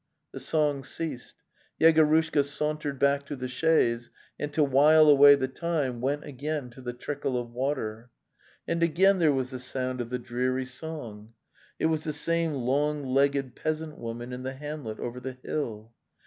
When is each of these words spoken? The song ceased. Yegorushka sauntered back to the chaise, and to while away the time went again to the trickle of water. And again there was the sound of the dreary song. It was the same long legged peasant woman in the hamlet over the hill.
The 0.31 0.39
song 0.39 0.83
ceased. 0.83 1.43
Yegorushka 1.79 2.43
sauntered 2.43 2.97
back 2.97 3.23
to 3.27 3.35
the 3.35 3.47
chaise, 3.47 4.09
and 4.39 4.51
to 4.51 4.63
while 4.63 5.07
away 5.07 5.35
the 5.35 5.47
time 5.47 6.01
went 6.01 6.23
again 6.23 6.71
to 6.71 6.81
the 6.81 6.91
trickle 6.91 7.37
of 7.37 7.51
water. 7.51 8.09
And 8.67 8.81
again 8.81 9.19
there 9.19 9.31
was 9.31 9.51
the 9.51 9.59
sound 9.59 10.01
of 10.01 10.09
the 10.09 10.17
dreary 10.17 10.65
song. 10.65 11.33
It 11.77 11.85
was 11.85 12.03
the 12.03 12.13
same 12.13 12.53
long 12.53 13.03
legged 13.03 13.55
peasant 13.55 13.99
woman 13.99 14.33
in 14.33 14.41
the 14.41 14.53
hamlet 14.55 14.99
over 14.99 15.19
the 15.19 15.33
hill. 15.43 15.93